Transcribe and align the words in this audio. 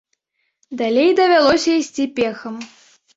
Далей 0.79 1.13
давялося 1.19 1.75
ісці 1.81 2.07
пехам. 2.17 2.57